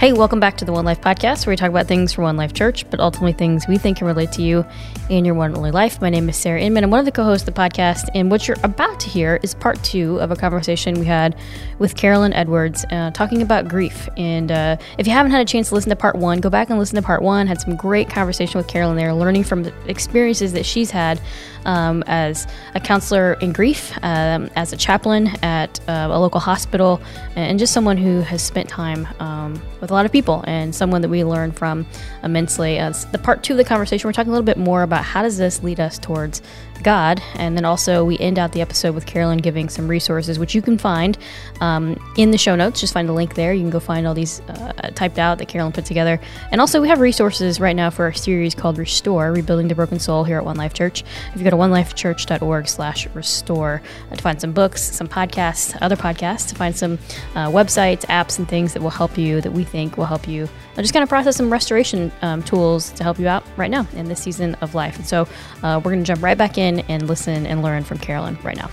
[0.00, 2.38] Hey, welcome back to the One Life podcast, where we talk about things for One
[2.38, 4.64] Life Church, but ultimately things we think can relate to you
[5.10, 6.00] in your one only life.
[6.00, 6.84] My name is Sarah Inman.
[6.84, 9.38] I'm one of the co hosts of the podcast, and what you're about to hear
[9.42, 11.36] is part two of a conversation we had
[11.78, 14.08] with Carolyn Edwards uh, talking about grief.
[14.16, 16.70] And uh, if you haven't had a chance to listen to part one, go back
[16.70, 17.46] and listen to part one.
[17.46, 21.20] Had some great conversation with Carolyn there, learning from experiences that she's had
[21.66, 27.02] um, as a counselor in grief, um, as a chaplain at uh, a local hospital,
[27.36, 31.02] and just someone who has spent time um, with a lot of people and someone
[31.02, 31.86] that we learn from
[32.22, 32.78] immensely.
[32.78, 35.22] As the part two of the conversation, we're talking a little bit more about how
[35.22, 36.42] does this lead us towards
[36.82, 40.54] God, and then also we end out the episode with Carolyn giving some resources, which
[40.54, 41.18] you can find
[41.60, 42.80] um, in the show notes.
[42.80, 43.52] Just find a link there.
[43.52, 46.80] You can go find all these uh, typed out that Carolyn put together, and also
[46.80, 50.38] we have resources right now for our series called Restore: Rebuilding the Broken Soul here
[50.38, 51.04] at One Life Church.
[51.34, 55.96] If you go to onelifechurch.org slash restore uh, to find some books, some podcasts, other
[55.96, 56.98] podcasts, to find some
[57.34, 60.48] uh, websites, apps, and things that will help you that we think will help you
[60.76, 64.06] just kind of process some restoration um, tools to help you out right now in
[64.06, 64.96] this season of life.
[64.96, 65.28] And so
[65.62, 68.56] uh, we're going to jump right back in and listen and learn from Carolyn right
[68.56, 68.70] now.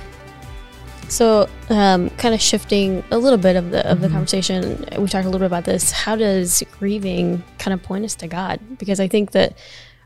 [1.10, 4.16] So, um, kind of shifting a little bit of the of the mm-hmm.
[4.16, 5.90] conversation, we talked a little bit about this.
[5.90, 8.60] How does grieving kind of point us to God?
[8.78, 9.58] Because I think that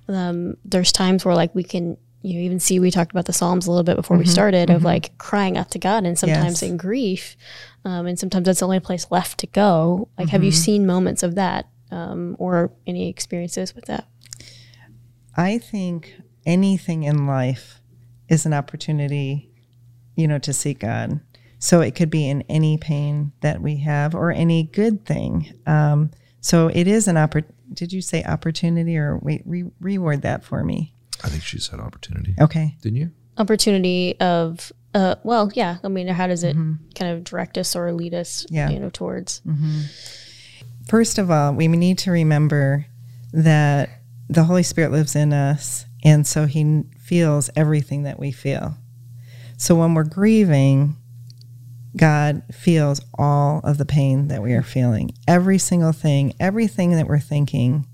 [0.08, 3.34] um, there's times where like we can you know even see we talked about the
[3.34, 4.26] Psalms a little bit before mm-hmm.
[4.26, 4.86] we started of mm-hmm.
[4.86, 6.64] like crying out to God, and sometimes yes.
[6.64, 7.36] in grief,
[7.86, 10.10] um, and sometimes that's the only place left to go.
[10.18, 10.58] Like, have you mm-hmm.
[10.58, 14.08] seen moments of that um, or any experiences with that?
[15.36, 16.16] I think
[16.46, 17.82] anything in life
[18.28, 19.52] is an opportunity,
[20.16, 21.22] you know, to seek God.
[21.60, 25.54] So it could be in any pain that we have or any good thing.
[25.68, 27.56] Um, so it is an opportunity.
[27.74, 30.94] Did you say opportunity or wait, re- reword that for me?
[31.24, 32.36] I think she said opportunity.
[32.42, 32.76] Okay.
[32.82, 33.12] Didn't you?
[33.38, 35.78] Opportunity of, uh, well, yeah.
[35.84, 36.90] I mean, how does it mm-hmm.
[36.96, 38.70] kind of direct us or lead us, yeah.
[38.70, 39.42] you know, towards?
[39.42, 39.82] Mm-hmm.
[40.88, 42.86] First of all, we need to remember
[43.32, 43.90] that
[44.30, 48.76] the Holy Spirit lives in us, and so He feels everything that we feel.
[49.58, 50.98] So when we're grieving,
[51.96, 55.12] God feels all of the pain that we are feeling.
[55.28, 57.86] Every single thing, everything that we're thinking,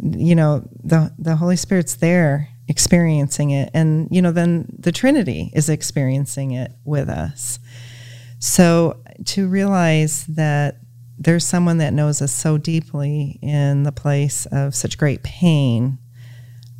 [0.00, 5.50] you know, the the Holy Spirit's there experiencing it and you know then the Trinity
[5.54, 7.58] is experiencing it with us.
[8.38, 10.76] So to realize that
[11.18, 15.98] there's someone that knows us so deeply in the place of such great pain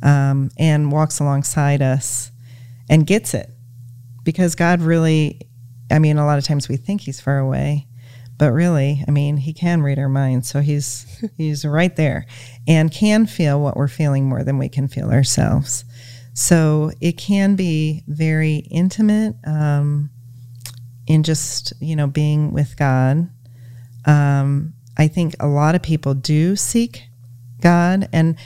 [0.01, 2.31] um, and walks alongside us
[2.89, 3.49] and gets it
[4.23, 5.41] because God really,
[5.91, 7.87] I mean, a lot of times we think He's far away,
[8.39, 11.05] but really, I mean, He can read our minds, so He's
[11.37, 12.25] He's right there
[12.67, 15.85] and can feel what we're feeling more than we can feel ourselves.
[16.33, 20.09] So it can be very intimate um,
[21.05, 23.29] in just you know being with God.
[24.05, 27.03] Um, I think a lot of people do seek
[27.61, 28.37] God and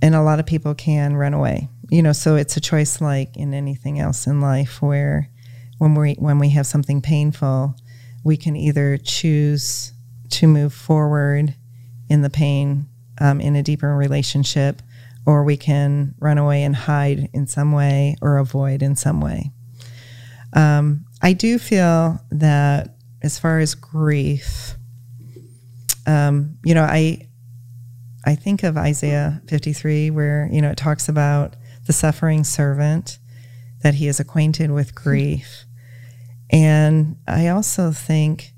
[0.00, 3.36] and a lot of people can run away you know so it's a choice like
[3.36, 5.30] in anything else in life where
[5.78, 7.74] when we when we have something painful
[8.24, 9.92] we can either choose
[10.30, 11.54] to move forward
[12.08, 12.86] in the pain
[13.20, 14.82] um, in a deeper relationship
[15.26, 19.50] or we can run away and hide in some way or avoid in some way
[20.52, 24.74] um, i do feel that as far as grief
[26.06, 27.28] um, you know i
[28.28, 31.56] I think of Isaiah 53, where, you know, it talks about
[31.86, 33.18] the suffering servant,
[33.82, 35.64] that he is acquainted with grief.
[36.50, 38.52] And I also think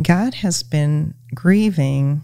[0.00, 2.22] God has been grieving,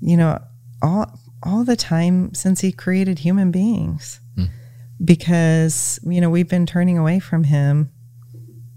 [0.00, 0.40] you know,
[0.82, 4.20] all, all the time since he created human beings.
[4.36, 4.48] Mm.
[5.04, 7.90] Because, you know, we've been turning away from him,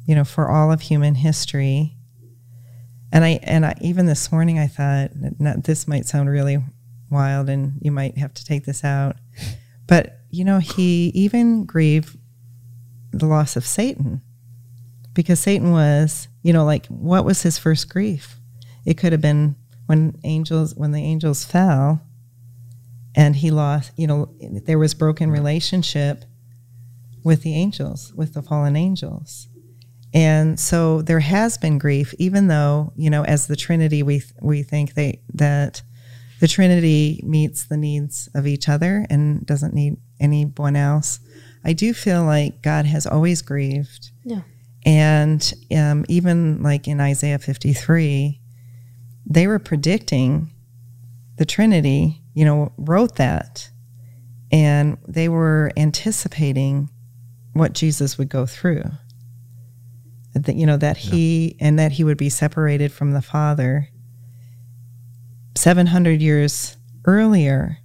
[0.06, 1.96] you know, for all of human history.
[3.12, 6.60] And I and I, even this morning I thought not, this might sound really
[7.10, 9.16] wild, and you might have to take this out,
[9.88, 12.18] but you know he even grieved
[13.12, 14.22] the loss of Satan
[15.14, 18.38] because Satan was you know like what was his first grief?
[18.86, 22.02] It could have been when angels when the angels fell,
[23.16, 26.26] and he lost you know there was broken relationship
[27.24, 29.50] with the angels with the fallen angels
[30.14, 34.64] and so there has been grief, even though, you know, as the Trinity, we, we
[34.64, 35.84] think they, that
[36.40, 41.20] the Trinity meets the needs of each other and doesn't need anyone else.
[41.64, 44.12] I do feel like God has always grieved.
[44.24, 44.42] Yeah.
[44.86, 48.40] And um, even like in Isaiah 53,
[49.26, 50.52] they were predicting
[51.38, 53.70] the Trinity, you know, wrote that.
[54.52, 56.90] And they were anticipating
[57.54, 58.84] what Jesus would go through
[60.34, 63.90] that you know that he and that he would be separated from the father
[65.60, 67.78] 700 years earlier.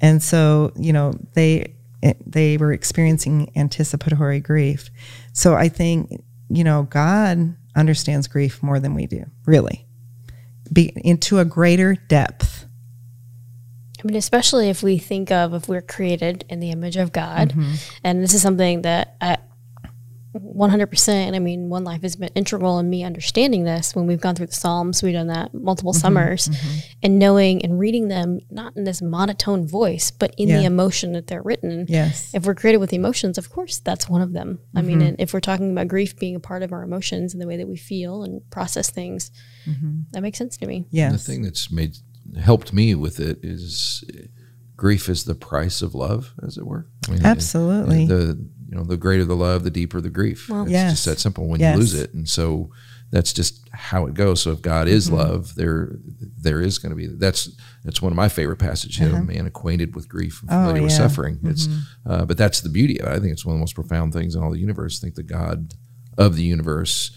[0.00, 1.75] And so, you know, they
[2.24, 4.90] they were experiencing anticipatory grief.
[5.32, 9.86] So I think, you know, God understands grief more than we do, really.
[10.72, 12.66] Be into a greater depth.
[13.98, 17.50] I mean, especially if we think of if we're created in the image of God,
[17.50, 17.74] mm-hmm.
[18.04, 19.38] and this is something that I,
[20.40, 21.34] 100%.
[21.34, 24.46] I mean, One Life has been integral in me understanding this when we've gone through
[24.46, 25.02] the Psalms.
[25.02, 26.78] We've done that multiple mm-hmm, summers mm-hmm.
[27.02, 30.58] and knowing and reading them not in this monotone voice, but in yeah.
[30.58, 31.86] the emotion that they're written.
[31.88, 32.34] Yes.
[32.34, 34.58] If we're created with emotions, of course, that's one of them.
[34.58, 34.78] Mm-hmm.
[34.78, 35.14] I mean, mm-hmm.
[35.18, 37.68] if we're talking about grief being a part of our emotions and the way that
[37.68, 39.30] we feel and process things,
[39.66, 40.00] mm-hmm.
[40.12, 40.86] that makes sense to me.
[40.90, 41.10] Yeah.
[41.10, 41.96] The thing that's made
[42.40, 44.04] helped me with it is
[44.76, 46.86] grief is the price of love, as it were.
[47.08, 48.06] I mean, Absolutely.
[48.06, 50.48] the you know, the greater the love, the deeper the grief.
[50.48, 50.92] Well, it's yes.
[50.92, 51.74] just that simple when yes.
[51.74, 52.12] you lose it.
[52.14, 52.70] And so
[53.10, 54.42] that's just how it goes.
[54.42, 55.16] So if God is mm-hmm.
[55.16, 55.96] love, there
[56.38, 57.50] there is going to be that's
[57.84, 59.12] that's one of my favorite passages.
[59.12, 59.22] Uh-huh.
[59.22, 60.82] man acquainted with grief and familiar oh, yeah.
[60.82, 61.36] with suffering.
[61.36, 61.50] Mm-hmm.
[61.50, 61.68] It's
[62.04, 63.12] uh, but that's the beauty of it.
[63.12, 65.00] I think it's one of the most profound things in all the universe.
[65.00, 65.74] I think the God
[66.18, 67.16] of the universe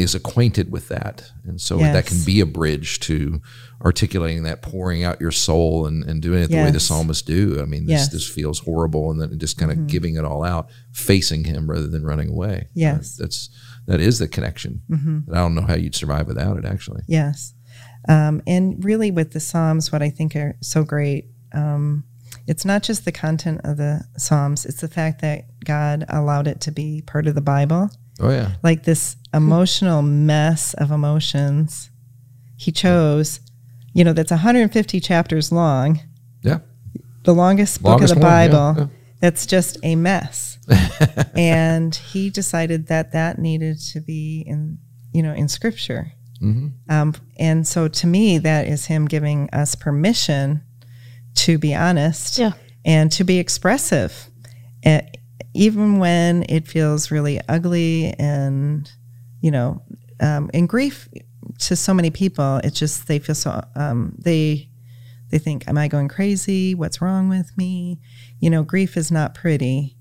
[0.00, 1.30] is acquainted with that.
[1.44, 1.92] And so yes.
[1.92, 3.40] that can be a bridge to
[3.84, 6.58] articulating that, pouring out your soul and, and doing it yes.
[6.58, 7.60] the way the psalmists do.
[7.60, 8.12] I mean, this, yes.
[8.12, 9.86] this feels horrible and then just kind of mm-hmm.
[9.86, 12.68] giving it all out, facing him rather than running away.
[12.74, 13.18] Yes.
[13.20, 13.50] Uh, that's,
[13.86, 14.82] that is the connection.
[14.90, 15.32] Mm-hmm.
[15.32, 17.02] I don't know how you'd survive without it actually.
[17.06, 17.54] Yes.
[18.08, 22.04] Um, and really with the Psalms, what I think are so great, um,
[22.46, 26.60] it's not just the content of the Psalms, it's the fact that God allowed it
[26.62, 27.90] to be part of the Bible.
[28.20, 28.52] Oh yeah.
[28.62, 31.90] Like this emotional mess of emotions
[32.60, 33.40] he chose,
[33.94, 36.00] you know, that's 150 chapters long.
[36.42, 36.58] Yeah.
[37.24, 38.74] The longest book longest of the Bible.
[38.76, 38.86] yeah.
[39.20, 40.58] That's just a mess.
[41.34, 44.78] and he decided that that needed to be in,
[45.12, 46.12] you know, in scripture.
[46.42, 46.68] Mm-hmm.
[46.90, 50.62] Um, and so to me, that is him giving us permission
[51.36, 52.52] to be honest yeah.
[52.84, 54.28] and to be expressive.
[55.54, 58.90] Even when it feels really ugly and
[59.40, 59.82] you know
[60.20, 61.08] um, grief
[61.58, 64.68] to so many people it's just they feel so um, they
[65.30, 66.74] they think am i going crazy?
[66.74, 68.00] What's wrong with me?
[68.40, 69.96] You know grief is not pretty.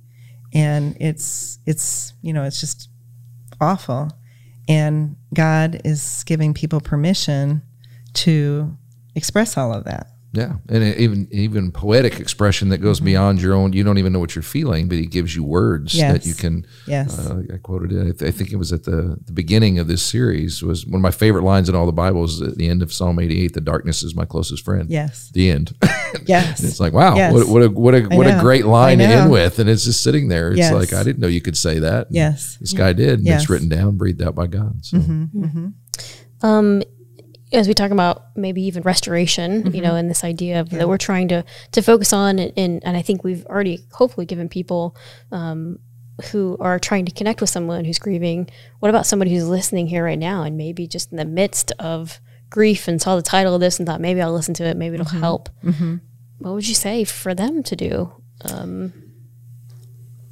[0.54, 2.90] And it's it's you know it's just
[3.62, 4.12] awful.
[4.68, 7.62] And god is giving people permission
[8.14, 8.78] to
[9.16, 13.06] express all of that yeah, and even even poetic expression that goes mm-hmm.
[13.06, 13.74] beyond your own.
[13.74, 16.12] You don't even know what you're feeling, but he gives you words yes.
[16.12, 16.68] that you can.
[16.86, 18.00] Yes, uh, I quoted it.
[18.00, 20.62] I, th- I, think it was at the the beginning of this series.
[20.62, 23.18] Was one of my favorite lines in all the Bibles at the end of Psalm
[23.18, 23.54] 88.
[23.54, 24.88] The darkness is my closest friend.
[24.90, 25.76] Yes, the end.
[26.26, 27.32] Yes, it's like wow, yes.
[27.32, 30.02] what, what, a what a what a great line to end with, and it's just
[30.02, 30.50] sitting there.
[30.50, 30.74] It's yes.
[30.74, 32.08] like I didn't know you could say that.
[32.10, 33.20] Yes, this guy did.
[33.20, 33.42] And yes.
[33.42, 34.84] it's written down, breathed out by God.
[34.84, 34.98] So.
[34.98, 36.46] Mm-hmm, mm-hmm.
[36.46, 36.82] Um,
[37.52, 39.76] as we talk about maybe even restoration, mm-hmm.
[39.76, 40.80] you know, and this idea of yeah.
[40.80, 44.26] that we're trying to to focus on, and, and, and I think we've already hopefully
[44.26, 44.96] given people
[45.32, 45.80] um,
[46.32, 48.50] who are trying to connect with someone who's grieving.
[48.80, 52.20] What about somebody who's listening here right now and maybe just in the midst of
[52.50, 54.96] grief and saw the title of this and thought maybe I'll listen to it, maybe
[54.96, 55.20] it'll mm-hmm.
[55.20, 55.50] help.
[55.64, 55.96] Mm-hmm.
[56.40, 58.14] What would you say for them to do?
[58.46, 58.94] Um,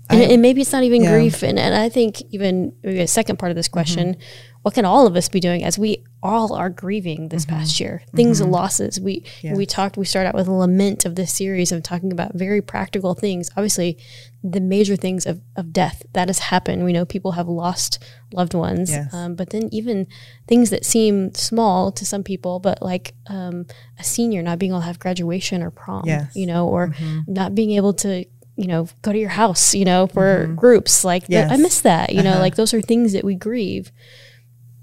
[0.10, 1.12] and, I, and, maybe it's not even yeah.
[1.12, 4.22] grief, and, and I think even maybe a second part of this question mm-hmm
[4.68, 7.56] what can all of us be doing as we all are grieving this mm-hmm.
[7.56, 8.52] past year things mm-hmm.
[8.52, 9.24] losses we
[9.56, 12.62] we talked we started out with a lament of this series of talking about very
[12.62, 13.98] practical things obviously
[14.44, 18.54] the major things of, of death that has happened we know people have lost loved
[18.54, 19.14] ones yes.
[19.14, 20.06] um, but then even
[20.50, 23.66] things that seem small to some people but like um,
[23.98, 26.36] a senior not being able to have graduation or prom yes.
[26.36, 27.22] you know or mm-hmm.
[27.26, 28.26] not being able to
[28.58, 30.56] you know go to your house you know for mm-hmm.
[30.56, 31.50] groups like yes.
[31.50, 32.34] i miss that you uh-huh.
[32.34, 33.94] know like those are things that we grieve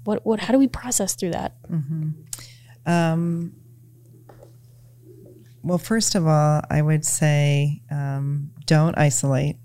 [0.05, 1.61] what what how do we process through that?
[1.69, 2.11] Mm-hmm.
[2.85, 3.53] Um,
[5.63, 9.57] well, first of all, I would say um, don't isolate.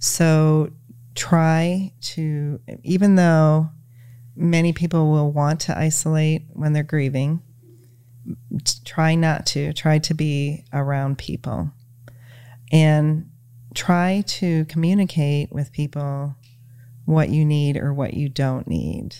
[0.00, 0.70] So
[1.14, 3.70] try to, even though
[4.34, 7.40] many people will want to isolate when they're grieving,
[8.84, 9.72] try not to.
[9.72, 11.70] Try to be around people
[12.72, 13.30] and
[13.74, 16.34] try to communicate with people
[17.04, 19.14] what you need or what you don't need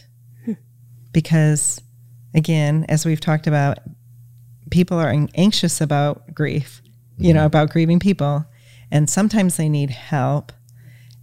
[1.12, 1.80] because
[2.34, 3.78] again as we've talked about
[4.70, 6.82] people are anxious about grief
[7.18, 7.38] you mm-hmm.
[7.38, 8.44] know about grieving people
[8.90, 10.52] and sometimes they need help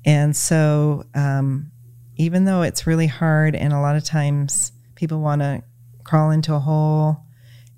[0.06, 1.72] and so um,
[2.16, 5.64] even though it's really hard and a lot of times people want to
[6.04, 7.18] crawl into a hole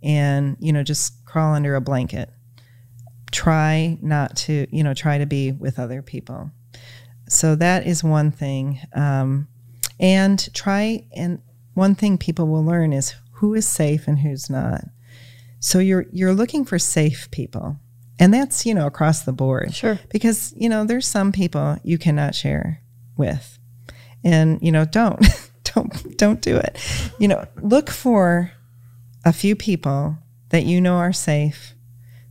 [0.03, 2.30] and you know just crawl under a blanket
[3.32, 6.51] try not to you know try to be with other people
[7.27, 9.48] so that is one thing um,
[10.00, 11.41] and try and
[11.74, 14.84] one thing people will learn is who is safe and who's not.
[15.60, 17.78] So you're you're looking for safe people.
[18.20, 19.74] And that's, you know, across the board.
[19.74, 20.00] Sure.
[20.10, 22.80] Because, you know, there's some people you cannot share
[23.18, 23.58] with.
[24.24, 25.25] And, you know, don't
[25.63, 26.78] don't don't do it.
[27.18, 28.51] You know, look for
[29.25, 30.18] a few people
[30.50, 31.74] that you know are safe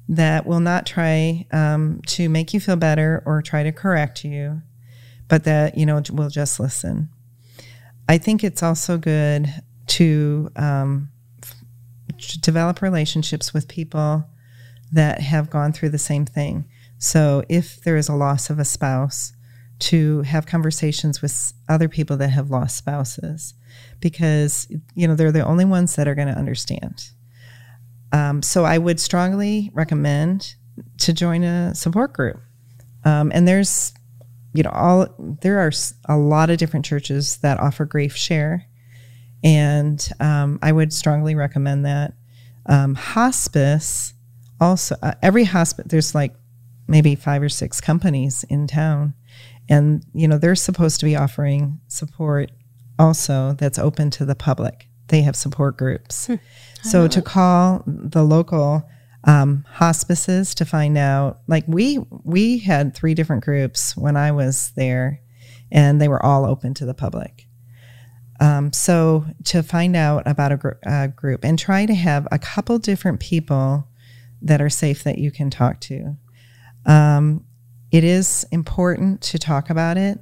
[0.09, 4.61] that will not try um, to make you feel better or try to correct you,
[5.28, 7.09] but that you know will just listen.
[8.10, 9.48] I think it's also good
[9.86, 11.10] to um,
[12.40, 14.24] develop relationships with people
[14.92, 16.64] that have gone through the same thing.
[16.98, 19.32] So if there is a loss of a spouse,
[19.78, 23.54] to have conversations with other people that have lost spouses
[23.98, 27.12] because you know they're the only ones that are going to understand
[28.12, 30.54] um, so I would strongly recommend
[30.98, 32.40] to join a support group.
[33.04, 33.92] Um, and there's,
[34.52, 35.73] you know, all there are
[36.09, 38.66] a lot of different churches that offer grief share,
[39.45, 42.14] and um, I would strongly recommend that.
[42.66, 44.14] Um, hospice
[44.61, 46.35] also uh, every hospice there's like
[46.87, 49.14] maybe five or six companies in town,
[49.69, 52.50] and you know they're supposed to be offering support
[52.99, 54.88] also that's open to the public.
[55.09, 56.26] They have support groups.
[56.26, 56.37] Hmm.
[56.83, 58.88] So to call the local
[59.24, 64.72] um, hospices to find out, like we we had three different groups when I was
[64.76, 65.20] there,
[65.70, 67.46] and they were all open to the public.
[68.40, 72.38] Um, so to find out about a, gr- a group and try to have a
[72.38, 73.86] couple different people
[74.40, 76.16] that are safe that you can talk to.
[76.86, 77.44] Um,
[77.92, 80.18] it is important to talk about it,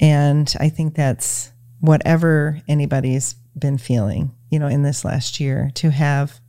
[0.00, 5.90] and I think that's whatever anybody's been feeling you know, in this last year to
[5.90, 6.40] have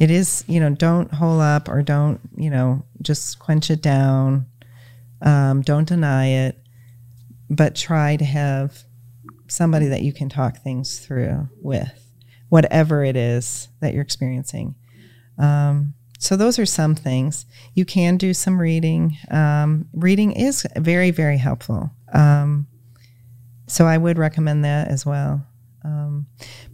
[0.00, 4.46] it is, you know, don't hole up or don't, you know, just quench it down.
[5.20, 6.58] Um, don't deny it,
[7.50, 8.84] but try to have
[9.46, 12.12] somebody that you can talk things through with,
[12.48, 14.74] whatever it is that you're experiencing.
[15.36, 17.44] Um, so those are some things.
[17.74, 19.18] You can do some reading.
[19.30, 21.90] Um, reading is very, very helpful.
[22.14, 22.66] Um,
[23.66, 25.46] so I would recommend that as well.
[25.84, 26.26] Um,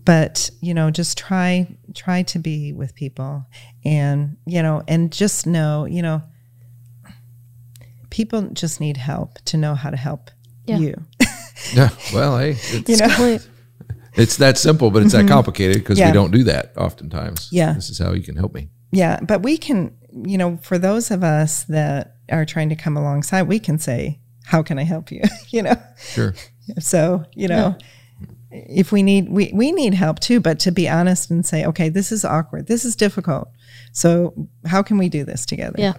[0.04, 3.46] but you know, just try try to be with people,
[3.84, 6.22] and you know, and just know, you know,
[8.10, 10.30] people just need help to know how to help
[10.66, 10.78] yeah.
[10.78, 11.04] you.
[11.74, 11.90] yeah.
[12.12, 13.38] Well, hey, it's, you know.
[14.14, 15.26] it's that simple, but it's mm-hmm.
[15.26, 16.08] that complicated because yeah.
[16.08, 17.48] we don't do that oftentimes.
[17.52, 17.74] Yeah.
[17.74, 18.70] This is how you can help me.
[18.92, 22.96] Yeah, but we can, you know, for those of us that are trying to come
[22.96, 25.76] alongside, we can say, "How can I help you?" you know.
[25.98, 26.34] Sure.
[26.80, 27.76] So you know.
[27.78, 27.86] Yeah
[28.68, 31.88] if we need we, we need help too but to be honest and say okay
[31.88, 33.48] this is awkward this is difficult.
[33.92, 35.76] So how can we do this together?
[35.78, 35.94] Yeah.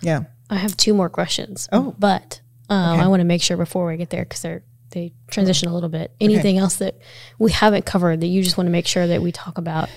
[0.00, 0.24] Yeah.
[0.50, 1.94] I have two more questions oh.
[1.98, 3.02] but um, okay.
[3.02, 5.88] i want to make sure before we get there because they're they transition a little
[5.88, 6.12] bit.
[6.20, 6.62] Anything okay.
[6.62, 6.96] else that
[7.38, 9.90] we haven't covered that you just want to make sure that we talk about?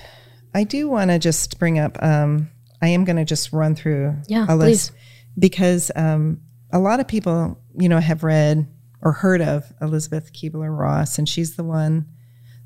[0.52, 2.50] I do want to just bring up um,
[2.82, 5.00] i am going to just run through yeah, a list please.
[5.38, 6.40] because um,
[6.72, 8.66] a lot of people you know have read
[9.02, 12.06] or heard of Elisabeth Kübler-Ross, and she's the one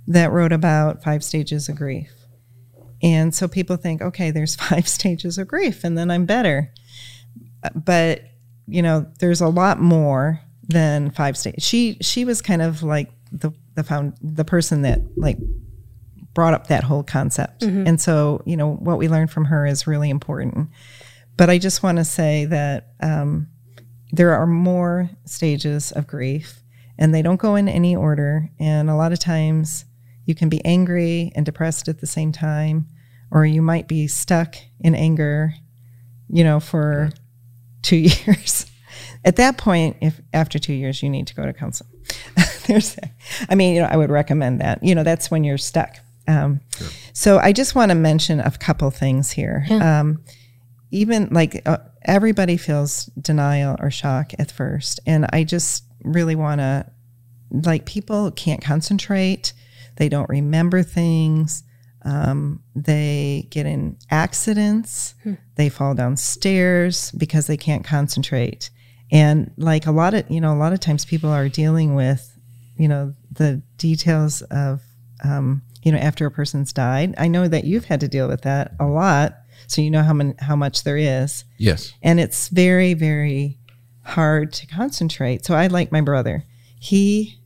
[0.07, 2.13] that wrote about five stages of grief.
[3.03, 6.73] And so people think, okay, there's five stages of grief, and then I'm better.
[7.75, 8.23] But
[8.67, 11.63] you know, there's a lot more than five stages.
[11.63, 15.39] She she was kind of like the the found the person that like
[16.35, 17.63] brought up that whole concept.
[17.63, 17.87] Mm-hmm.
[17.87, 20.69] And so, you know, what we learned from her is really important.
[21.37, 23.49] But I just want to say that um,
[24.17, 26.63] there are more stages of grief
[26.99, 28.51] and they don't go in any order.
[28.61, 29.85] And a lot of times
[30.27, 32.87] you can be angry and depressed at the same time,
[33.31, 35.55] or you might be stuck in anger,
[36.29, 37.11] you know, for
[37.83, 38.67] two years.
[39.25, 41.91] at that point, if after two years you need to go to counseling,
[42.67, 42.97] there's,
[43.49, 44.83] I mean, you know, I would recommend that.
[44.83, 45.97] You know, that's when you're stuck.
[46.29, 46.89] Um, sure.
[47.13, 49.67] So I just want to mention a couple things here.
[49.69, 50.01] Yeah.
[50.01, 50.23] Um,
[50.95, 55.01] even like uh, everybody feels denial or shock at first.
[55.07, 56.87] And I just really want to,
[57.51, 59.53] like, people can't concentrate,
[59.97, 61.63] they don't remember things.
[62.07, 65.35] Um, they get in accidents, hmm.
[65.57, 68.71] they fall downstairs because they can't concentrate.
[69.11, 72.37] And like a lot of, you know, a lot of times people are dealing with,
[72.77, 74.83] you know, the details of,
[75.25, 77.15] um, you know, after a person's died.
[77.17, 80.13] I know that you've had to deal with that a lot so you know how
[80.13, 81.45] many, how much there is.
[81.59, 81.93] Yes.
[82.03, 83.59] And it's very very
[84.03, 85.45] hard to concentrate.
[85.45, 86.45] So I like my brother.
[86.79, 87.39] He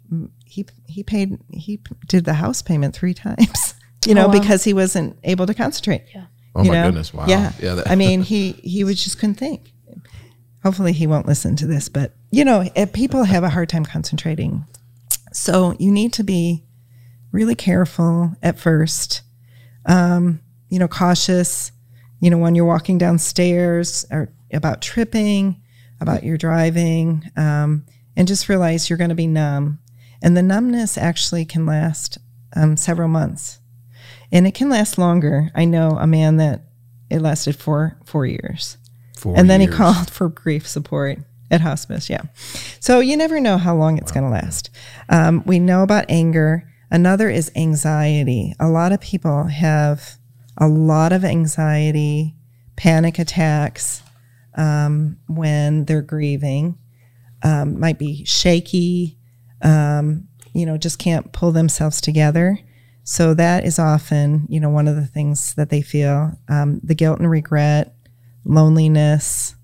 [0.44, 3.74] he he paid he did the house payment 3 times.
[4.06, 4.40] You know, oh, wow.
[4.40, 6.04] because he wasn't able to concentrate.
[6.14, 6.26] Yeah.
[6.54, 6.88] Oh you my know?
[6.88, 7.12] goodness!
[7.12, 7.26] Wow.
[7.26, 7.52] Yeah.
[7.60, 7.74] Yeah.
[7.74, 7.90] That.
[7.90, 9.72] I mean, he he was just couldn't think.
[10.62, 11.88] Hopefully, he won't listen to this.
[11.88, 14.64] But you know, people have a hard time concentrating,
[15.32, 16.64] so you need to be
[17.32, 19.22] really careful at first.
[19.86, 21.72] Um, you know, cautious,
[22.20, 25.60] you know, when you're walking downstairs or about tripping,
[26.00, 27.84] about your driving, um,
[28.16, 29.78] and just realize you're going to be numb.
[30.22, 32.18] And the numbness actually can last
[32.56, 33.60] um, several months,
[34.32, 35.50] and it can last longer.
[35.54, 36.62] I know a man that
[37.10, 38.78] it lasted for four years,
[39.16, 39.72] Four and then years.
[39.72, 41.18] he called for grief support
[41.50, 42.10] at hospice.
[42.10, 42.22] Yeah,
[42.80, 44.70] so you never know how long it's going to last.
[45.08, 46.64] Um, we know about anger.
[46.90, 48.54] Another is anxiety.
[48.58, 50.18] A lot of people have
[50.58, 52.34] a lot of anxiety,
[52.76, 54.02] panic attacks
[54.56, 56.78] um, when they're grieving.
[57.42, 59.16] Um, might be shaky,
[59.62, 62.58] um, you know, just can't pull themselves together.
[63.04, 66.32] So that is often, you know, one of the things that they feel.
[66.48, 67.94] Um, the guilt and regret,
[68.44, 69.54] loneliness,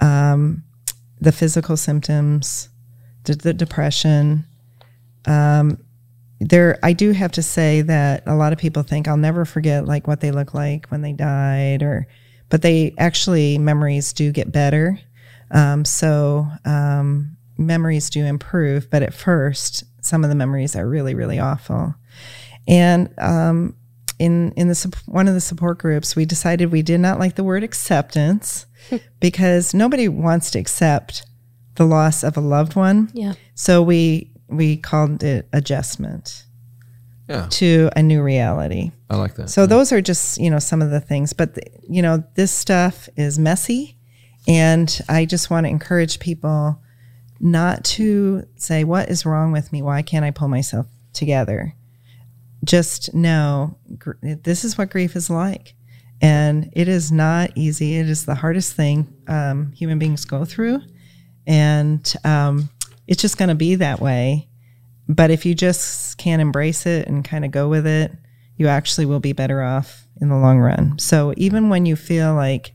[0.00, 0.64] um,
[1.20, 2.70] the physical symptoms,
[3.24, 4.46] the, the depression.
[5.26, 5.78] Um,
[6.40, 9.84] there, I do have to say that a lot of people think I'll never forget
[9.84, 12.06] like what they look like when they died, or,
[12.48, 14.98] but they actually memories do get better.
[15.50, 21.14] Um, so um, memories do improve, but at first, some of the memories are really,
[21.14, 21.94] really awful.
[22.66, 23.76] And um,
[24.18, 27.44] in in the one of the support groups, we decided we did not like the
[27.44, 28.66] word acceptance
[29.20, 31.26] because nobody wants to accept
[31.76, 33.10] the loss of a loved one.
[33.12, 33.34] Yeah.
[33.54, 36.44] So we we called it adjustment
[37.28, 38.92] Yeah, to a new reality.
[39.08, 39.50] I like that.
[39.50, 42.52] So those are just you know some of the things, but the, you know this
[42.52, 43.96] stuff is messy,
[44.48, 46.80] and I just want to encourage people
[47.40, 49.80] not to say what is wrong with me.
[49.82, 51.74] Why can't I pull myself together?
[52.62, 55.74] Just know gr- this is what grief is like,
[56.20, 57.96] and it is not easy.
[57.96, 60.80] It is the hardest thing um, human beings go through,
[61.46, 62.68] and um,
[63.10, 64.48] it's just going to be that way.
[65.08, 68.12] But if you just can't embrace it and kind of go with it,
[68.56, 70.96] you actually will be better off in the long run.
[70.98, 72.72] So even when you feel like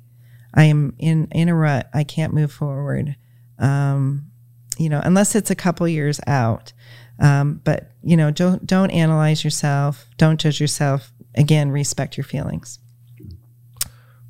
[0.53, 3.15] I am in in a rut, I can't move forward.
[3.57, 4.31] Um,
[4.77, 6.73] you know, unless it's a couple years out.
[7.17, 10.05] Um, but you know, don't don't analyze yourself.
[10.17, 11.13] Don't judge yourself.
[11.35, 12.79] Again, respect your feelings.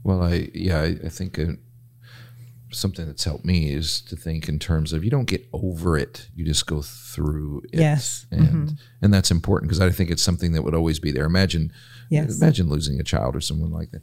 [0.04, 1.40] Well, I yeah, I, I think
[2.76, 6.30] something that's helped me is to think in terms of you don't get over it,
[6.36, 7.80] you just go through it.
[7.80, 8.26] Yes.
[8.32, 11.26] and and that's important because I think it's something that would always be there.
[11.26, 11.72] Imagine,
[12.10, 12.40] Yes.
[12.42, 14.02] imagine losing a child or someone like that.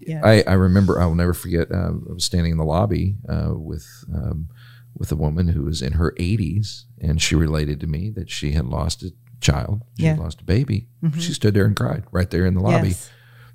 [0.00, 0.20] Yeah.
[0.24, 1.70] I, I remember I will never forget.
[1.70, 4.48] Uh, I was standing in the lobby uh, with um,
[4.96, 8.52] with a woman who was in her 80s, and she related to me that she
[8.52, 9.82] had lost a child.
[9.98, 10.22] She had Yeah.
[10.22, 10.88] lost a baby.
[11.18, 13.10] She stood there and cried right there in the lobby Yes.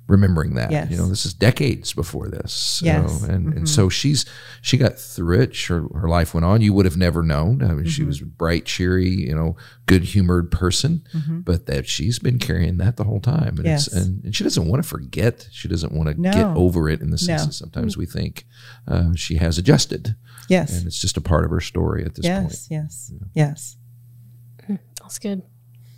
[0.08, 0.70] Remembering that.
[0.70, 0.90] Yes.
[0.90, 2.52] You know, this is decades before this.
[2.52, 3.22] So, Yes.
[3.22, 3.64] and, and mm-hmm.
[3.66, 4.24] so she's
[4.62, 5.56] she got through it.
[5.66, 6.62] Her, her life went on.
[6.62, 7.62] You would have never known.
[7.62, 8.08] I mean, she mm-hmm.
[8.08, 11.40] was a bright, cheery, you know, good humored person, mm-hmm.
[11.40, 13.58] but that she's been carrying that the whole time.
[13.58, 13.86] And, Yes.
[13.86, 15.46] it's, and, and she doesn't want to forget.
[15.52, 16.32] She doesn't want to No.
[16.32, 17.46] get over it in the sense No.
[17.46, 18.46] that sometimes we think
[18.88, 20.16] uh, she has adjusted
[20.48, 20.76] Yes.
[20.78, 22.50] and it's just a part of her story at this point.
[22.50, 22.68] Yes.
[22.70, 23.12] Yes.
[23.34, 23.76] Yes.
[25.00, 25.42] That's good.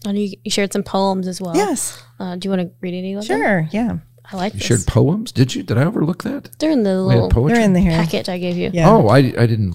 [0.06, 1.54] I know you, you shared some poems as well.
[1.56, 2.02] Yes.
[2.18, 3.38] Uh, do you want to read any of them?
[3.38, 3.68] Sure.
[3.70, 3.98] Yeah.
[4.32, 4.66] I like You this.
[4.68, 5.32] shared poems?
[5.32, 5.62] Did you?
[5.62, 6.50] Did I overlook that?
[6.58, 7.56] They're in the We little poetry.
[7.56, 7.90] They're in the here.
[7.92, 8.70] packet I gave you.
[8.72, 8.88] Yeah.
[8.90, 9.74] Oh, I, I didn't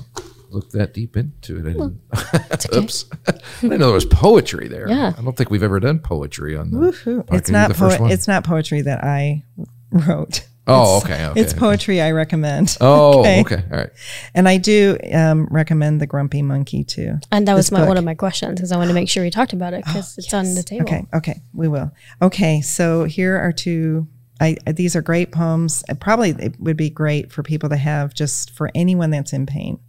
[0.50, 1.66] look that deep into it.
[1.66, 2.02] I didn't.
[2.52, 2.78] okay.
[2.78, 3.06] Oops.
[3.28, 4.88] I didn't know there was poetry there.
[4.90, 5.14] Yeah.
[5.18, 6.78] I don't think we've ever done poetry on the.
[6.78, 7.24] Woohoo.
[7.26, 7.38] podcast.
[7.38, 8.12] It's not the first po- one.
[8.12, 9.44] it's not poetry that I
[9.92, 10.48] wrote.
[10.68, 11.60] Oh, It's- okay, okay, It's okay.
[11.60, 12.76] poetry I recommend.
[12.82, 13.64] Oh, okay.
[13.72, 13.90] All right.
[14.34, 17.20] And I do um, recommend the Grumpy Monkey too.
[17.32, 19.24] And that was This my, one of my questions because I wanted to make sure
[19.24, 20.84] we talked about it because it's on the table.
[20.86, 21.92] Okay, okay, we will.
[22.22, 24.08] Okay, so here are two.
[24.42, 25.84] I, these are great poems.
[25.88, 29.46] Uh, Probably it would be great for people to have just for anyone that's in
[29.46, 29.80] pain.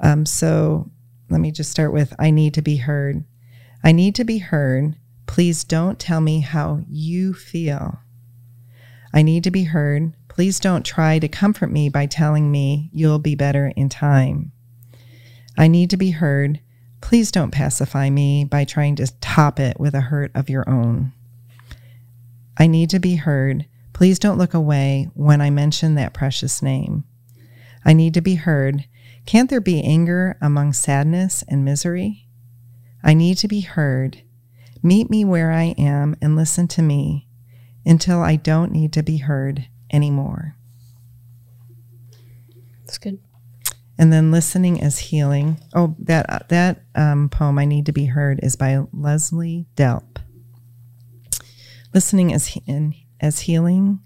[0.00, 0.90] Um, so
[1.30, 3.24] let me just start with I need to be heard.
[3.82, 4.96] I need to be heard.
[5.26, 7.98] Please don't tell me how you feel.
[9.16, 10.12] I need to be heard.
[10.28, 14.52] Please don't try to comfort me by telling me you'll be better in time.
[15.56, 16.60] I need to be heard.
[17.00, 21.14] Please don't pacify me by trying to top it with a hurt of your own.
[22.58, 23.64] I need to be heard.
[23.94, 27.04] Please don't look away when I mention that precious name.
[27.86, 28.84] I need to be heard.
[29.24, 32.28] Can't there be anger among sadness and misery?
[33.02, 34.20] I need to be heard.
[34.82, 37.25] Meet me where I am and listen to me
[37.86, 40.56] until I don't need to be heard anymore.
[42.80, 43.18] That's good.
[43.98, 45.58] And then listening is healing.
[45.74, 50.18] Oh, that that um, poem, "I Need to Be Heard," is by Leslie Delp.
[51.94, 54.00] Listening is he- in, as healing.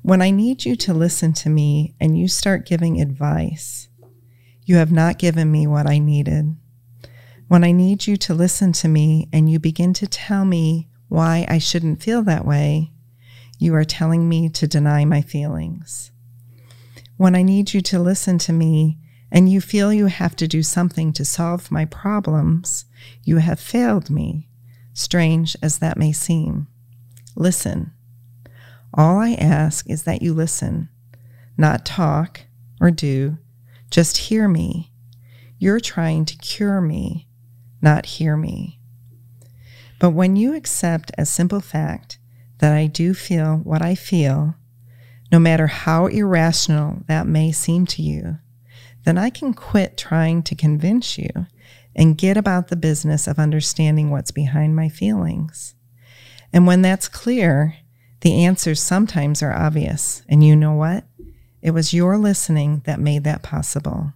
[0.00, 3.88] When I need you to listen to me and you start giving advice,
[4.64, 6.56] you have not given me what I needed.
[7.48, 11.44] When I need you to listen to me and you begin to tell me why
[11.48, 12.92] I shouldn't feel that way,
[13.58, 16.12] you are telling me to deny my feelings.
[17.16, 18.98] When I need you to listen to me
[19.30, 22.84] and you feel you have to do something to solve my problems,
[23.24, 24.48] you have failed me,
[24.94, 26.68] strange as that may seem.
[27.34, 27.92] Listen.
[28.94, 30.88] All I ask is that you listen,
[31.56, 32.42] not talk
[32.80, 33.38] or do,
[33.90, 34.92] just hear me.
[35.58, 37.26] You're trying to cure me,
[37.82, 38.78] not hear me.
[39.98, 42.18] But when you accept as simple fact
[42.58, 44.54] that I do feel what I feel,
[45.30, 48.38] no matter how irrational that may seem to you,
[49.04, 51.30] then I can quit trying to convince you
[51.94, 55.74] and get about the business of understanding what's behind my feelings.
[56.52, 57.76] And when that's clear,
[58.20, 60.22] the answers sometimes are obvious.
[60.28, 61.04] And you know what?
[61.60, 64.12] It was your listening that made that possible.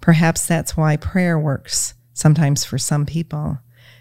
[0.00, 3.58] Perhaps that's why prayer works sometimes for some people,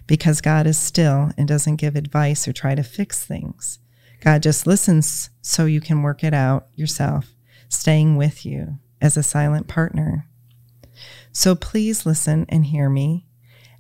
[0.08, 3.80] because God is still and doesn't give advice or try to fix things.
[4.22, 7.34] God just listens so you can work it out yourself,
[7.70, 10.28] staying with you as a silent partner.
[11.32, 13.28] So please listen and hear me,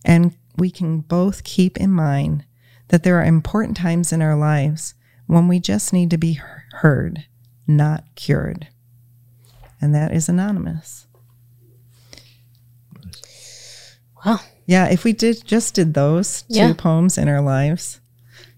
[0.05, 2.45] and we can both keep in mind
[2.89, 4.93] that there are important times in our lives
[5.25, 6.39] when we just need to be
[6.71, 7.25] heard,
[7.65, 8.67] not cured.
[9.81, 11.07] And that is anonymous.
[14.25, 14.39] Wow.
[14.67, 17.99] Yeah, if we did just did those two poems in our lives,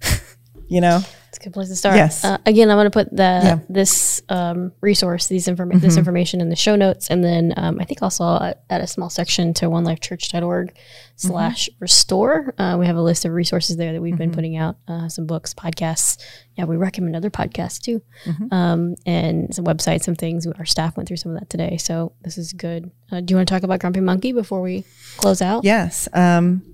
[0.67, 1.02] you know,
[1.39, 1.95] good place to start.
[1.95, 2.23] Yes.
[2.23, 3.60] Uh, again, I'm going to put the yeah.
[3.69, 5.80] this um, resource, these informa- mm-hmm.
[5.80, 8.23] this information in the show notes, and then um, I think also
[8.69, 10.75] add a small section to onelifechurch.org
[11.15, 11.78] slash mm-hmm.
[11.80, 12.54] restore.
[12.58, 14.23] Uh, we have a list of resources there that we've mm-hmm.
[14.23, 16.21] been putting out, uh, some books, podcasts.
[16.56, 18.54] Yeah, we recommend other podcasts too, mm-hmm.
[18.54, 20.45] um, and some websites, some things.
[20.45, 22.91] Our staff went through some of that today, so this is good.
[23.12, 24.84] Uh, do you want to talk about Grumpy Monkey before we
[25.17, 25.63] close out?
[25.63, 26.08] Yes.
[26.13, 26.68] Um,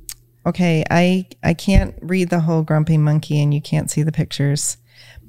[0.46, 4.78] okay, I I can't read the whole Grumpy Monkey and you can't see the pictures.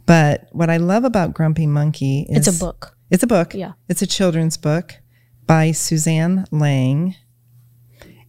[0.04, 2.96] But what I love about Grumpy Monkey is It's a book.
[3.10, 3.54] It's a book.
[3.54, 3.72] Yeah.
[3.88, 4.94] It's a children's book
[5.46, 7.16] by Suzanne Lang.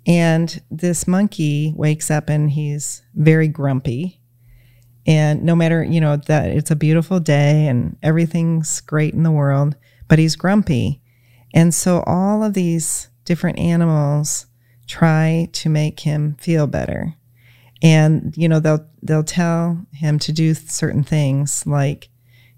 [0.06, 4.22] And this monkey wakes up and he's very grumpy.
[5.06, 9.32] And no matter, you know, that it's a beautiful day and everything's great in the
[9.32, 9.76] world,
[10.08, 11.02] but he's grumpy.
[11.54, 14.47] And so all of these different animals
[14.88, 17.16] try to make him feel better.
[17.82, 22.10] And you know they'll they'll tell him to do certain things like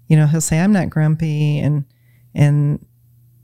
[0.08, 1.84] you know he'll say I'm not grumpy and
[2.34, 2.84] and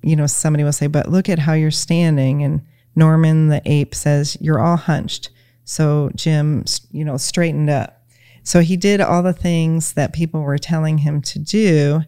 [0.03, 2.63] you know somebody will say but look at how you're standing and
[2.95, 5.29] Norman the ape says you're all hunched.
[5.65, 8.03] So Jim you know straightened up.
[8.43, 12.03] So he did all the things that people were telling him to do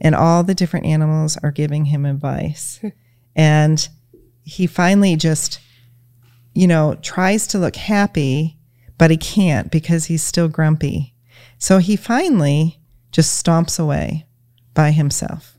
[0.00, 2.80] and all the different animals are giving him advice.
[3.36, 3.86] and
[4.44, 5.60] he finally just
[6.54, 8.58] you know, tries to look happy,
[8.98, 11.14] but he can't because he's still grumpy.
[11.58, 12.80] So he finally
[13.12, 14.26] just stomps away
[14.74, 15.56] by himself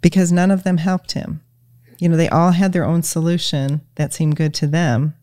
[0.00, 1.42] because none of them helped him.
[1.98, 5.14] You know, they all had their own solution that seemed good to them,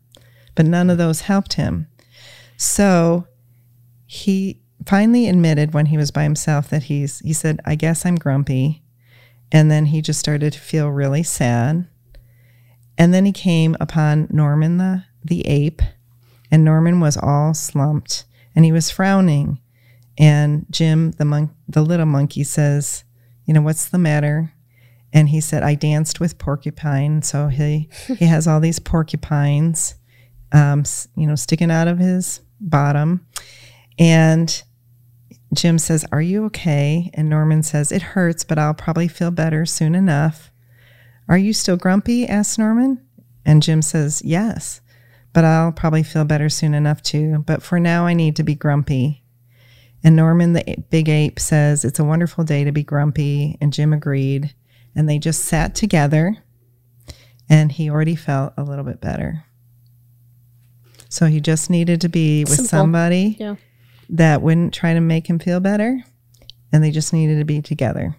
[0.54, 1.88] but none of those helped him.
[2.56, 3.26] So
[4.06, 8.16] he finally admitted when he was by himself that he's, he said, I guess I'm
[8.16, 8.82] grumpy.
[9.50, 11.88] And then he just started to feel really sad.
[12.98, 15.82] And then he came upon Norman the, the ape,
[16.50, 18.24] and Norman was all slumped
[18.56, 19.60] and he was frowning.
[20.18, 23.04] And Jim, the the little monkey, says,
[23.44, 24.54] "You know what's the matter?"
[25.12, 29.94] And he said, "I danced with porcupine." So he he has all these porcupines,
[30.52, 30.84] um,
[31.16, 33.26] you know, sticking out of his bottom.
[33.98, 34.62] And
[35.52, 39.66] Jim says, "Are you okay?" And Norman says, "It hurts, but I'll probably feel better
[39.66, 40.50] soon enough."
[41.28, 42.26] Are you still grumpy?
[42.26, 43.00] asked Norman.
[43.44, 44.80] And Jim says, Yes,
[45.32, 47.44] but I'll probably feel better soon enough too.
[47.46, 49.22] But for now, I need to be grumpy.
[50.02, 53.56] And Norman, the big ape, says, It's a wonderful day to be grumpy.
[53.60, 54.54] And Jim agreed.
[54.94, 56.38] And they just sat together,
[57.50, 59.44] and he already felt a little bit better.
[61.10, 62.68] So he just needed to be with Simple.
[62.68, 63.56] somebody yeah.
[64.08, 66.02] that wouldn't try to make him feel better.
[66.72, 68.16] And they just needed to be together.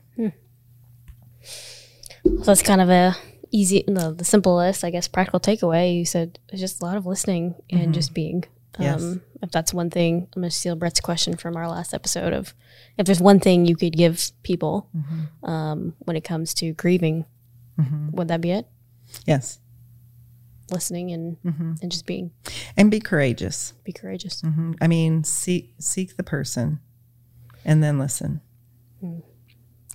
[2.27, 3.15] So that's kind of a
[3.51, 5.97] easy, no, the simplest, I guess, practical takeaway.
[5.97, 7.91] You said it's just a lot of listening and mm-hmm.
[7.93, 8.43] just being.
[8.79, 9.01] Yes.
[9.01, 12.33] Um, if that's one thing, I'm going to steal Brett's question from our last episode
[12.33, 12.53] of
[12.97, 15.49] if there's one thing you could give people mm-hmm.
[15.49, 17.25] um, when it comes to grieving,
[17.79, 18.11] mm-hmm.
[18.11, 18.67] would that be it?
[19.25, 19.59] Yes.
[20.69, 21.73] Listening and mm-hmm.
[21.81, 22.31] and just being
[22.75, 23.73] and be courageous.
[23.85, 24.41] Be courageous.
[24.41, 24.73] Mm-hmm.
[24.81, 26.81] I mean, seek seek the person,
[27.63, 28.41] and then listen.
[29.01, 29.23] Mm.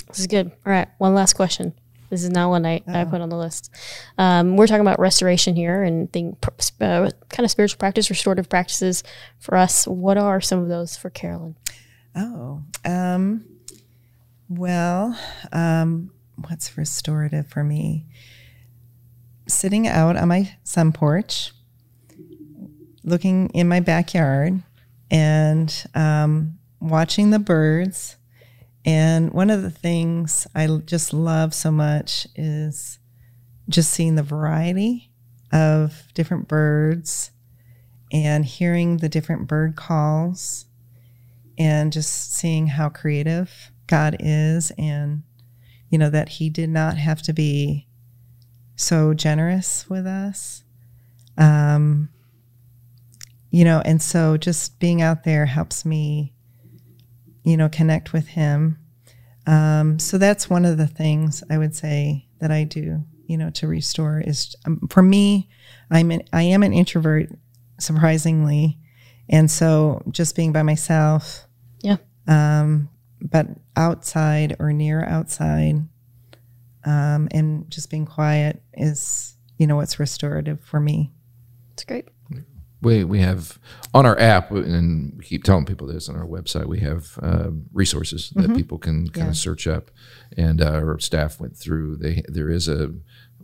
[0.08, 0.46] This is good.
[0.46, 1.74] All right, one last question.
[2.12, 3.74] This is not one I, I put on the list.
[4.18, 6.36] Um, we're talking about restoration here and think,
[6.78, 9.02] uh, kind of spiritual practice, restorative practices
[9.38, 9.86] for us.
[9.86, 11.56] What are some of those for Carolyn?
[12.14, 13.46] Oh, um,
[14.50, 15.18] well,
[15.54, 18.04] um, what's restorative for me?
[19.48, 21.52] Sitting out on my sun porch,
[23.04, 24.62] looking in my backyard,
[25.10, 28.16] and um, watching the birds.
[28.84, 32.98] And one of the things I just love so much is
[33.68, 35.10] just seeing the variety
[35.52, 37.30] of different birds
[38.10, 40.66] and hearing the different bird calls
[41.58, 45.22] and just seeing how creative God is and
[45.90, 47.86] you know that he did not have to be
[48.74, 50.64] so generous with us.
[51.36, 52.08] Um
[53.50, 56.32] you know and so just being out there helps me
[57.44, 58.78] you know connect with him
[59.46, 63.50] um so that's one of the things i would say that i do you know
[63.50, 65.48] to restore is um, for me
[65.90, 67.28] i'm an, i am an introvert
[67.78, 68.78] surprisingly
[69.28, 71.46] and so just being by myself
[71.80, 71.96] Yeah.
[72.28, 72.88] um
[73.20, 75.76] but outside or near outside
[76.84, 81.12] um and just being quiet is you know what's restorative for me
[81.74, 82.08] It's great.
[82.82, 83.58] We we have
[83.94, 86.66] on our app, and we keep telling people this on our website.
[86.66, 89.30] We have um, resources that people can kind Yeah.
[89.30, 89.90] of search up,
[90.36, 91.96] and uh, our staff went through.
[91.96, 92.92] They there is a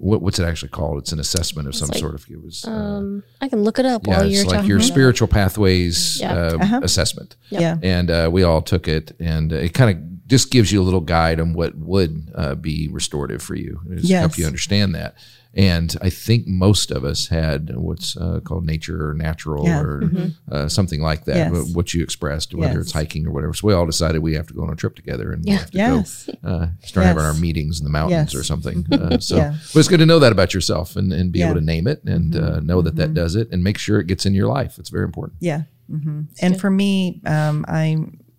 [0.00, 0.98] what, what's it actually called?
[0.98, 2.64] It's an assessment of some like, sort of it was.
[2.64, 4.68] uh, Um, I can look it up yeah, while it's you're like talking.
[4.68, 4.92] your about it.
[4.92, 6.34] spiritual pathways Yeah.
[6.34, 6.80] uh, Uh-huh.
[6.84, 7.60] assessment, Yep.
[7.60, 10.84] yeah and uh, we all took it, and it kind of just gives you a
[10.84, 13.80] little guide on what would uh, be restorative for you.
[13.90, 15.16] It just help you understand that.
[15.54, 19.80] And I think most of us had what's uh, called nature or natural Yeah.
[19.80, 20.10] or
[20.52, 21.52] uh, something like that.
[21.52, 21.74] Yes.
[21.74, 22.82] What you expressed, whether Yes.
[22.82, 23.54] it's hiking or whatever.
[23.54, 25.58] So we all decided we have to go on a trip together and we Yeah.
[25.58, 28.40] have to yes go uh, start having our meetings in the mountains Yes.
[28.40, 28.86] or something.
[28.92, 29.56] Uh, so, Yeah.
[29.72, 31.46] but it's good to know that about yourself and, and be Yeah.
[31.50, 34.06] able to name it and uh, know that that does it and make sure it
[34.06, 34.78] gets in your life.
[34.78, 35.38] It's very important.
[35.40, 35.62] Yeah.
[35.90, 37.96] hmm And for me, um, I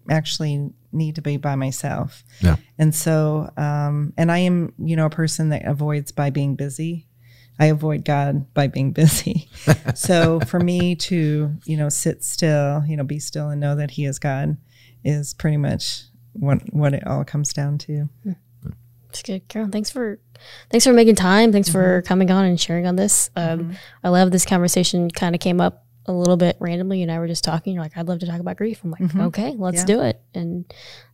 [0.09, 2.23] actually need to be by myself.
[2.41, 2.55] Yeah.
[2.77, 7.05] And so, um, and I am, you know, a person that avoids by being busy.
[7.61, 9.49] I avoid God by being busy.
[9.95, 13.91] so for me to, you know, sit still, you know, be still and know that
[13.91, 14.57] He is God
[15.03, 18.07] is pretty much what what it all comes down to.
[19.09, 19.69] It's good, Carol.
[19.69, 20.19] Thanks for
[20.69, 21.51] thanks for making time.
[21.51, 21.77] Thanks Mm-hmm.
[21.79, 23.29] for coming on and sharing on this.
[23.35, 25.09] Um, I love this conversation.
[25.09, 27.01] Kind of came up a little bit randomly.
[27.03, 27.73] And I were just talking.
[27.73, 28.81] You're like, I'd love to talk about grief.
[28.83, 29.89] I'm like, okay, let's Mm-hmm.
[29.89, 29.95] Yeah.
[29.95, 30.21] do it.
[30.33, 30.65] And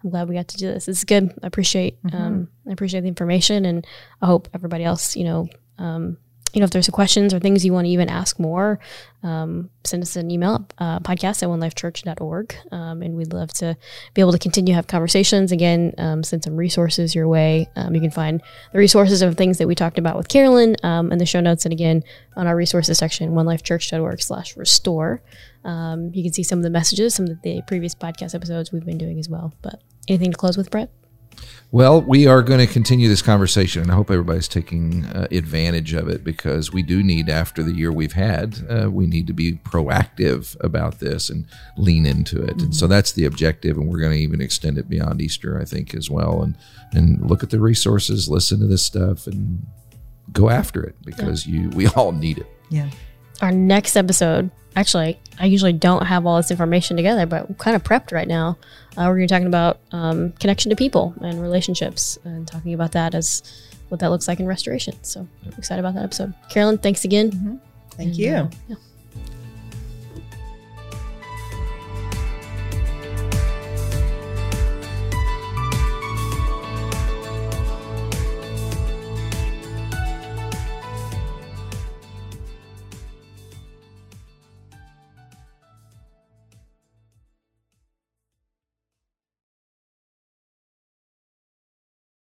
[0.04, 0.88] I'm glad we got to do this.
[0.88, 1.32] It's good.
[1.44, 2.16] I appreciate Mm-hmm.
[2.18, 3.86] um, I appreciate the information, and
[4.22, 6.18] I hope everybody else, you know, um,
[6.56, 8.80] you know, if there's questions or things you want to even ask more,
[9.24, 12.56] um, send us an email, uh, podcast at onelifechurch.org.
[12.72, 13.76] Um, and we'd love to
[14.14, 15.52] be able to continue to have conversations.
[15.52, 17.68] Again, um, send some resources your way.
[17.76, 18.42] Um, you can find
[18.72, 21.66] the resources of things that we talked about with Carolyn um, in the show notes.
[21.66, 22.04] And again,
[22.38, 25.22] on our resources section, onelifechurch.org slash restore.
[25.66, 28.86] Um, you can see some of the messages, some of the previous podcast episodes we've
[28.86, 29.54] been doing as well.
[29.62, 30.90] But anything to close with, Brett?
[31.72, 35.94] Well, we are going to continue this conversation, and I hope everybody's taking uh, advantage
[35.94, 39.34] of it because we do need, after the year we've had, uh, we need to
[39.34, 41.46] be proactive about this and
[41.76, 42.62] lean into it.
[42.62, 45.66] And so that's the objective, and we're going to even extend it beyond Easter, I
[45.66, 46.42] think, as well.
[46.42, 46.58] And
[46.94, 49.66] and look at the resources, listen to this stuff, and
[50.32, 52.48] go after it because you we all need it.
[52.70, 52.90] Yeah.
[53.42, 54.52] Our next episode.
[54.78, 58.28] Actually i usually don't have all this information together but we're kind of prepped right
[58.28, 58.58] now.
[58.98, 62.74] Uh, we're going to be talking about um, connection to people and relationships and talking
[62.74, 63.42] about that as
[63.90, 64.96] what that looks like in restoration.
[65.04, 66.34] So I'm excited about that episode.
[66.50, 67.60] Carolyn thanks again.
[67.92, 68.34] Thank And, you.
[68.34, 68.76] uh, yeah,